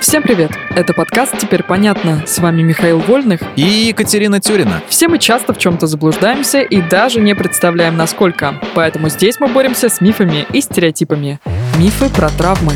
[0.00, 0.52] Всем привет!
[0.76, 2.24] Это подкаст «Теперь понятно».
[2.24, 4.80] С вами Михаил Вольных и Екатерина Тюрина.
[4.88, 8.60] Все мы часто в чем-то заблуждаемся и даже не представляем, насколько.
[8.76, 11.40] Поэтому здесь мы боремся с мифами и стереотипами.
[11.78, 12.74] Мифы про травмы.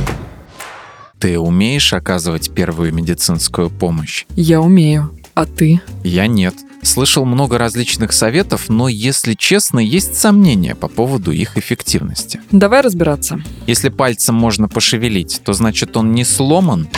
[1.21, 4.25] Ты умеешь оказывать первую медицинскую помощь?
[4.35, 5.17] Я умею.
[5.35, 5.81] А ты?
[6.03, 6.55] Я нет.
[6.83, 12.41] Слышал много различных советов, но, если честно, есть сомнения по поводу их эффективности.
[12.51, 13.41] Давай разбираться.
[13.69, 16.89] Если пальцем можно пошевелить, то значит он не сломан?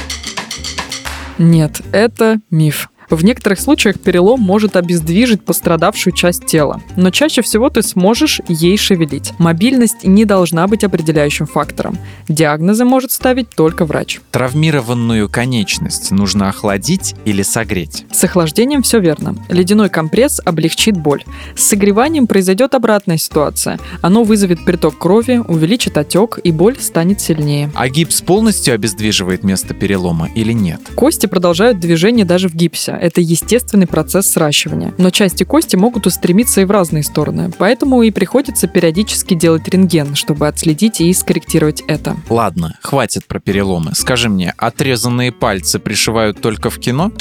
[1.39, 2.89] Нет, это миф.
[3.11, 8.77] В некоторых случаях перелом может обездвижить пострадавшую часть тела, но чаще всего ты сможешь ей
[8.77, 9.33] шевелить.
[9.39, 11.99] Мобильность не должна быть определяющим фактором.
[12.29, 14.21] Диагнозы может ставить только врач.
[14.31, 18.05] Травмированную конечность нужно охладить или согреть?
[18.11, 19.37] С охлаждением все верно.
[19.49, 21.25] Ледяной компресс облегчит боль.
[21.57, 23.79] С согреванием произойдет обратная ситуация.
[24.01, 27.71] Оно вызовет приток крови, увеличит отек и боль станет сильнее.
[27.75, 30.81] А гипс полностью обездвиживает место перелома или нет?
[30.95, 34.95] Кости продолжают движение даже в гипсе это естественный процесс сращивания.
[34.99, 40.15] Но части кости могут устремиться и в разные стороны, поэтому и приходится периодически делать рентген,
[40.15, 42.17] чтобы отследить и скорректировать это.
[42.29, 43.93] Ладно, хватит про переломы.
[43.95, 47.13] Скажи мне, отрезанные пальцы пришивают только в кино?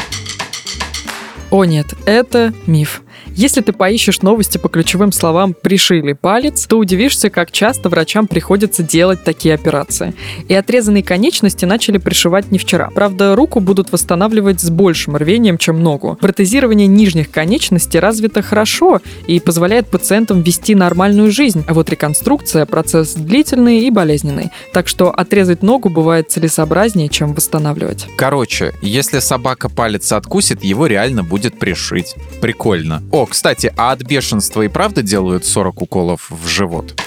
[1.53, 3.03] О нет, это миф.
[3.35, 8.81] Если ты поищешь новости по ключевым словам «пришили палец», то удивишься, как часто врачам приходится
[8.81, 10.15] делать такие операции.
[10.47, 12.89] И отрезанные конечности начали пришивать не вчера.
[12.95, 16.17] Правда, руку будут восстанавливать с большим рвением, чем ногу.
[16.19, 23.13] Протезирование нижних конечностей развито хорошо и позволяет пациентам вести нормальную жизнь, а вот реконструкция– процесс
[23.13, 24.49] длительный и болезненный.
[24.73, 28.07] Так что отрезать ногу бывает целесообразнее, чем восстанавливать.
[28.17, 32.15] Короче, если собака палец откусит, его реально будет пришить.
[32.41, 33.03] Прикольно.
[33.11, 36.99] О, кстати, а от бешенства и правда делают 40 уколов в живот?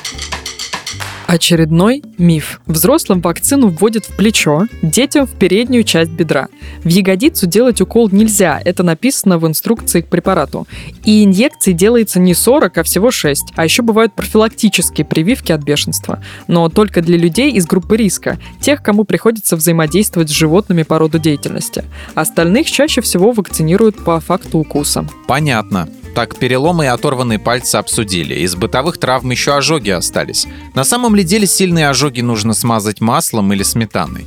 [1.26, 2.60] Очередной миф.
[2.66, 6.46] Взрослым вакцину вводят в плечо, детям в переднюю часть бедра.
[6.84, 10.68] В ягодицу делать укол нельзя, это написано в инструкции к препарату.
[11.04, 13.54] И инъекций делается не 40, а всего 6.
[13.56, 16.22] А еще бывают профилактические прививки от бешенства.
[16.46, 21.18] Но только для людей из группы риска, тех, кому приходится взаимодействовать с животными по роду
[21.18, 21.84] деятельности.
[22.14, 25.08] Остальных чаще всего вакцинируют по факту укуса.
[25.26, 25.88] Понятно.
[26.16, 28.36] Так, переломы и оторванные пальцы обсудили.
[28.36, 30.46] Из бытовых травм еще ожоги остались.
[30.74, 34.24] На самом ли деле сильные ожоги нужно смазать маслом или сметаной?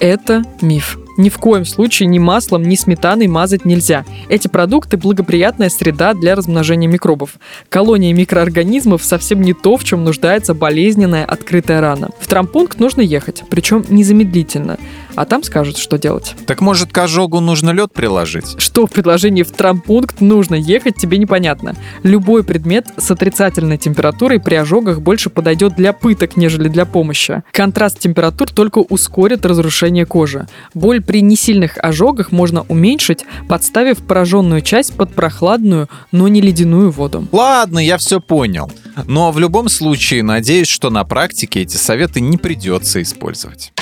[0.00, 0.98] Это миф.
[1.18, 4.06] Ни в коем случае ни маслом, ни сметаной мазать нельзя.
[4.30, 7.34] Эти продукты– благоприятная среда для размножения микробов.
[7.68, 12.08] Колония микроорганизмов совсем не то, в чем нуждается болезненная открытая рана.
[12.18, 14.78] В травмпункт нужно ехать, причем незамедлительно
[15.14, 16.34] а там скажут, что делать.
[16.46, 18.54] Так может к ожогу нужно лед приложить?
[18.58, 21.74] Что в предложении в травмпункт нужно ехать, тебе непонятно.
[22.02, 27.42] Любой предмет с отрицательной температурой при ожогах больше подойдет для пыток, нежели для помощи.
[27.52, 30.46] Контраст температур только ускорит разрушение кожи.
[30.74, 37.26] Боль при несильных ожогах можно уменьшить, подставив пораженную часть под прохладную, но не ледяную воду.
[37.32, 38.70] Ладно, я все понял.
[39.06, 43.72] Но в любом случае, надеюсь, что на практике эти советы не придется использовать.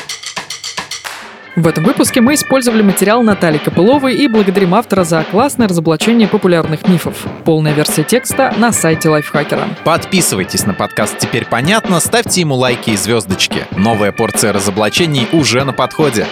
[1.56, 6.86] В этом выпуске мы использовали материал Натальи Копыловой и благодарим автора за классное разоблачение популярных
[6.86, 7.26] мифов.
[7.44, 9.64] Полная версия текста на сайте Лайфхакера.
[9.84, 13.66] Подписывайтесь на подкаст «Теперь понятно», ставьте ему лайки и звездочки.
[13.76, 16.26] Новая порция разоблачений уже на подходе.